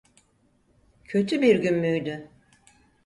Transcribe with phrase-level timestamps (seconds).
[1.03, 2.27] Kötü bir gün müydü?